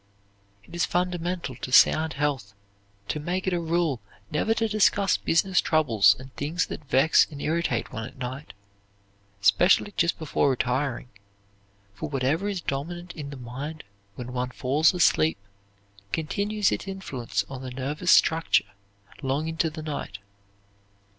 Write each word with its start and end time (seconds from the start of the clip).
It 0.63 0.73
is 0.73 0.83
fundamental 0.83 1.53
to 1.57 1.71
sound 1.71 2.13
health 2.13 2.55
to 3.07 3.19
make 3.19 3.45
it 3.45 3.53
a 3.53 3.59
rule 3.59 4.01
never 4.31 4.55
to 4.55 4.67
discuss 4.67 5.15
business 5.15 5.61
troubles 5.61 6.15
and 6.17 6.33
things 6.35 6.65
that 6.65 6.85
vex 6.89 7.27
and 7.29 7.39
irritate 7.39 7.93
one 7.93 8.07
at 8.07 8.17
night, 8.17 8.53
especially 9.43 9.93
just 9.97 10.17
before 10.17 10.49
retiring, 10.49 11.09
for 11.93 12.09
whatever 12.09 12.49
is 12.49 12.61
dominant 12.61 13.13
in 13.13 13.29
the 13.29 13.37
mind 13.37 13.83
when 14.15 14.33
one 14.33 14.49
falls 14.49 14.91
asleep 14.91 15.37
continues 16.11 16.71
its 16.71 16.87
influence 16.87 17.45
on 17.47 17.61
the 17.61 17.69
nervous 17.69 18.09
structure 18.11 18.71
long 19.21 19.47
into 19.47 19.69
the 19.69 19.83
night. 19.83 20.17